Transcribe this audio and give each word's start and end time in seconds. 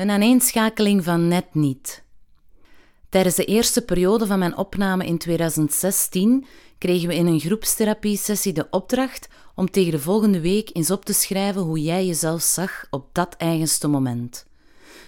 Een 0.00 0.10
aaneenschakeling 0.10 1.04
van 1.04 1.28
net 1.28 1.54
niet. 1.54 2.02
Tijdens 3.08 3.34
de 3.34 3.44
eerste 3.44 3.82
periode 3.82 4.26
van 4.26 4.38
mijn 4.38 4.56
opname 4.56 5.06
in 5.06 5.18
2016 5.18 6.46
kregen 6.78 7.08
we 7.08 7.14
in 7.14 7.26
een 7.26 7.40
groepstherapie-sessie 7.40 8.52
de 8.52 8.66
opdracht 8.70 9.28
om 9.54 9.70
tegen 9.70 9.90
de 9.90 9.98
volgende 9.98 10.40
week 10.40 10.70
eens 10.72 10.90
op 10.90 11.04
te 11.04 11.12
schrijven 11.12 11.62
hoe 11.62 11.82
jij 11.82 12.06
jezelf 12.06 12.42
zag 12.42 12.86
op 12.90 13.08
dat 13.12 13.34
eigenste 13.36 13.88
moment. 13.88 14.46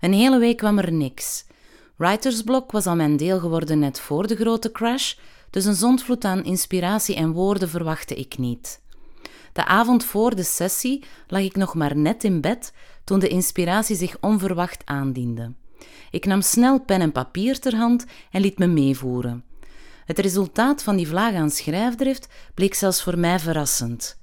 Een 0.00 0.12
hele 0.12 0.38
week 0.38 0.56
kwam 0.56 0.78
er 0.78 0.92
niks. 0.92 1.44
Writersblok 1.96 2.72
was 2.72 2.86
al 2.86 2.96
mijn 2.96 3.16
deel 3.16 3.38
geworden 3.38 3.78
net 3.78 4.00
voor 4.00 4.26
de 4.26 4.36
grote 4.36 4.72
crash, 4.72 5.14
dus 5.50 5.64
een 5.64 5.74
zondvloed 5.74 6.24
aan 6.24 6.44
inspiratie 6.44 7.14
en 7.14 7.32
woorden 7.32 7.68
verwachtte 7.68 8.14
ik 8.14 8.38
niet. 8.38 8.80
De 9.56 9.64
avond 9.64 10.04
voor 10.04 10.34
de 10.34 10.42
sessie 10.42 11.04
lag 11.26 11.40
ik 11.40 11.56
nog 11.56 11.74
maar 11.74 11.96
net 11.96 12.24
in 12.24 12.40
bed 12.40 12.72
toen 13.04 13.18
de 13.18 13.28
inspiratie 13.28 13.96
zich 13.96 14.16
onverwacht 14.20 14.82
aandiende. 14.84 15.52
Ik 16.10 16.24
nam 16.26 16.40
snel 16.40 16.80
pen 16.80 17.00
en 17.00 17.12
papier 17.12 17.58
ter 17.58 17.76
hand 17.76 18.04
en 18.30 18.40
liet 18.40 18.58
me 18.58 18.66
meevoeren. 18.66 19.44
Het 20.04 20.18
resultaat 20.18 20.82
van 20.82 20.96
die 20.96 21.08
vlaag 21.08 21.34
aan 21.34 21.50
schrijfdrift 21.50 22.28
bleek 22.54 22.74
zelfs 22.74 23.02
voor 23.02 23.18
mij 23.18 23.38
verrassend. 23.38 24.18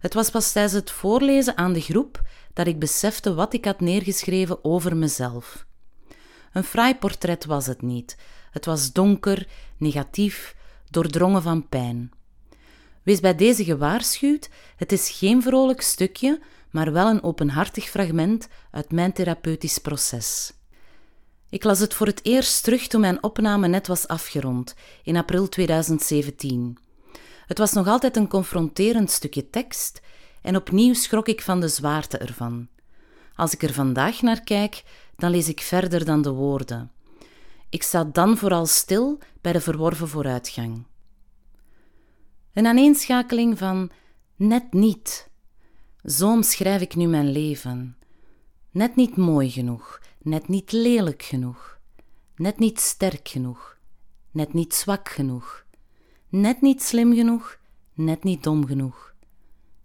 Het 0.00 0.14
was 0.14 0.30
pas 0.30 0.52
tijdens 0.52 0.74
het 0.74 0.90
voorlezen 0.90 1.56
aan 1.56 1.72
de 1.72 1.80
groep 1.80 2.22
dat 2.52 2.66
ik 2.66 2.78
besefte 2.78 3.34
wat 3.34 3.52
ik 3.52 3.64
had 3.64 3.80
neergeschreven 3.80 4.64
over 4.64 4.96
mezelf. 4.96 5.66
Een 6.52 6.64
fraai 6.64 6.96
portret 6.96 7.44
was 7.44 7.66
het 7.66 7.82
niet. 7.82 8.16
Het 8.50 8.64
was 8.64 8.92
donker, 8.92 9.48
negatief, 9.76 10.56
doordrongen 10.90 11.42
van 11.42 11.68
pijn. 11.68 12.10
Wees 13.10 13.20
bij 13.20 13.34
deze 13.34 13.64
gewaarschuwd: 13.64 14.48
het 14.76 14.92
is 14.92 15.10
geen 15.10 15.42
vrolijk 15.42 15.80
stukje, 15.80 16.40
maar 16.70 16.92
wel 16.92 17.08
een 17.08 17.22
openhartig 17.22 17.84
fragment 17.84 18.48
uit 18.70 18.92
mijn 18.92 19.12
therapeutisch 19.12 19.78
proces. 19.78 20.52
Ik 21.48 21.64
las 21.64 21.78
het 21.78 21.94
voor 21.94 22.06
het 22.06 22.20
eerst 22.22 22.64
terug 22.64 22.86
toen 22.86 23.00
mijn 23.00 23.22
opname 23.22 23.68
net 23.68 23.86
was 23.86 24.08
afgerond, 24.08 24.74
in 25.02 25.16
april 25.16 25.48
2017. 25.48 26.78
Het 27.46 27.58
was 27.58 27.72
nog 27.72 27.86
altijd 27.86 28.16
een 28.16 28.28
confronterend 28.28 29.10
stukje 29.10 29.50
tekst 29.50 30.00
en 30.42 30.56
opnieuw 30.56 30.94
schrok 30.94 31.28
ik 31.28 31.42
van 31.42 31.60
de 31.60 31.68
zwaarte 31.68 32.18
ervan. 32.18 32.68
Als 33.34 33.52
ik 33.52 33.62
er 33.62 33.72
vandaag 33.72 34.22
naar 34.22 34.40
kijk, 34.40 34.82
dan 35.16 35.30
lees 35.30 35.48
ik 35.48 35.60
verder 35.60 36.04
dan 36.04 36.22
de 36.22 36.30
woorden. 36.30 36.90
Ik 37.68 37.82
sta 37.82 38.04
dan 38.04 38.36
vooral 38.36 38.66
stil 38.66 39.18
bij 39.40 39.52
de 39.52 39.60
verworven 39.60 40.08
vooruitgang. 40.08 40.88
Een 42.52 42.66
aaneenschakeling 42.66 43.58
van 43.58 43.90
net 44.36 44.72
niet. 44.72 45.30
Zo 46.04 46.30
omschrijf 46.30 46.80
ik 46.80 46.94
nu 46.94 47.06
mijn 47.06 47.30
leven. 47.30 47.96
Net 48.70 48.96
niet 48.96 49.16
mooi 49.16 49.50
genoeg, 49.50 50.00
net 50.18 50.48
niet 50.48 50.72
lelijk 50.72 51.22
genoeg, 51.22 51.78
net 52.36 52.58
niet 52.58 52.80
sterk 52.80 53.28
genoeg, 53.28 53.78
net 54.30 54.52
niet 54.52 54.74
zwak 54.74 55.08
genoeg, 55.08 55.64
net 56.28 56.60
niet 56.60 56.82
slim 56.82 57.14
genoeg, 57.14 57.58
net 57.94 58.24
niet 58.24 58.42
dom 58.42 58.66
genoeg, 58.66 59.14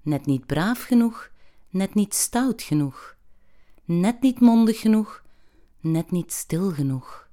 net 0.01 0.25
niet 0.25 0.45
braaf 0.45 0.83
genoeg, 0.83 1.31
net 1.69 1.93
niet 1.93 2.13
stout 2.13 2.61
genoeg, 2.61 3.15
net 3.85 4.21
niet 4.21 4.39
mondig 4.39 4.79
genoeg, 4.79 5.23
net 5.79 6.11
niet 6.11 6.31
stil 6.31 6.71
genoeg, 6.71 7.29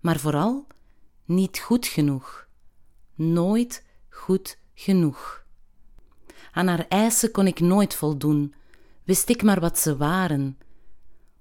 maar 0.00 0.18
vooral 0.18 0.66
niet 1.24 1.58
goed 1.58 1.86
genoeg, 1.86 2.46
nooit 3.14 3.84
goed 4.22 4.58
genoeg. 4.74 5.44
Aan 6.52 6.66
haar 6.66 6.86
eisen 6.88 7.30
kon 7.30 7.46
ik 7.46 7.60
nooit 7.60 7.94
voldoen, 7.94 8.54
wist 9.04 9.28
ik 9.28 9.42
maar 9.42 9.60
wat 9.60 9.78
ze 9.78 9.96
waren. 9.96 10.58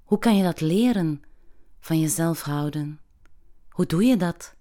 Hoe 0.03 0.19
kan 0.19 0.37
je 0.37 0.43
dat 0.43 0.61
leren? 0.61 1.23
Van 1.79 1.99
jezelf 1.99 2.41
houden. 2.41 2.99
Hoe 3.69 3.85
doe 3.85 4.03
je 4.03 4.17
dat? 4.17 4.55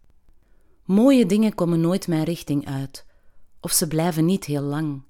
Mooie 0.85 1.27
dingen 1.27 1.55
komen 1.55 1.81
nooit 1.81 2.09
mijn 2.09 2.25
richting 2.25 2.67
uit, 2.67 3.07
of 3.61 3.73
ze 3.73 3.89
blijven 3.89 4.25
niet 4.25 4.45
heel 4.45 4.63
lang. 4.63 5.03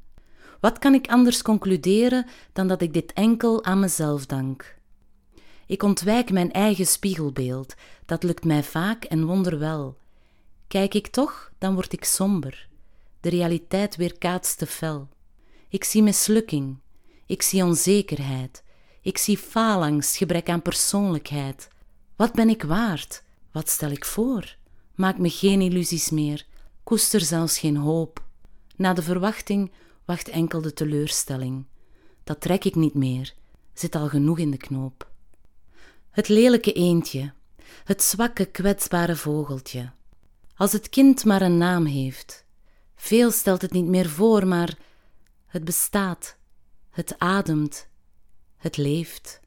Wat 0.60 0.78
kan 0.78 0.94
ik 0.94 1.08
anders 1.08 1.42
concluderen 1.42 2.26
dan 2.52 2.68
dat 2.68 2.82
ik 2.82 2.92
dit 2.92 3.12
enkel 3.12 3.64
aan 3.64 3.80
mezelf 3.80 4.26
dank? 4.26 4.78
Ik 5.66 5.82
ontwijk 5.82 6.32
mijn 6.32 6.52
eigen 6.52 6.86
spiegelbeeld, 6.86 7.74
dat 8.06 8.22
lukt 8.22 8.44
mij 8.44 8.62
vaak 8.62 9.04
en 9.04 9.26
wonderwel. 9.26 9.98
Kijk 10.66 10.94
ik 10.94 11.06
toch, 11.06 11.52
dan 11.58 11.74
word 11.74 11.92
ik 11.92 12.04
somber. 12.04 12.68
De 13.20 13.28
realiteit 13.28 13.96
weerkaatst 13.96 14.58
te 14.58 14.66
fel. 14.66 15.08
Ik 15.68 15.84
zie 15.84 16.02
mislukking, 16.02 16.78
ik 17.26 17.42
zie 17.42 17.64
onzekerheid, 17.64 18.62
ik 19.02 19.18
zie 19.18 19.38
faalangst, 19.38 20.16
gebrek 20.16 20.48
aan 20.48 20.62
persoonlijkheid. 20.62 21.68
Wat 22.16 22.32
ben 22.32 22.48
ik 22.48 22.62
waard? 22.62 23.22
Wat 23.52 23.68
stel 23.68 23.90
ik 23.90 24.04
voor? 24.04 24.56
Maak 24.94 25.18
me 25.18 25.30
geen 25.30 25.60
illusies 25.60 26.10
meer, 26.10 26.46
koester 26.82 27.20
zelfs 27.20 27.58
geen 27.58 27.76
hoop. 27.76 28.24
Na 28.76 28.92
de 28.92 29.02
verwachting 29.02 29.72
wacht 30.04 30.28
enkel 30.28 30.60
de 30.60 30.72
teleurstelling. 30.72 31.66
Dat 32.24 32.40
trek 32.40 32.64
ik 32.64 32.74
niet 32.74 32.94
meer, 32.94 33.34
zit 33.74 33.94
al 33.94 34.08
genoeg 34.08 34.38
in 34.38 34.50
de 34.50 34.56
knoop. 34.56 35.10
Het 36.10 36.28
lelijke 36.28 36.72
eendje, 36.72 37.32
het 37.84 38.02
zwakke, 38.02 38.44
kwetsbare 38.44 39.16
vogeltje. 39.16 39.90
Als 40.56 40.72
het 40.72 40.88
kind 40.88 41.24
maar 41.24 41.42
een 41.42 41.58
naam 41.58 41.84
heeft. 41.84 42.44
Veel 43.00 43.30
stelt 43.30 43.62
het 43.62 43.72
niet 43.72 43.86
meer 43.86 44.08
voor, 44.08 44.46
maar 44.46 44.78
het 45.46 45.64
bestaat, 45.64 46.36
het 46.90 47.18
ademt, 47.18 47.88
het 48.56 48.76
leeft. 48.76 49.40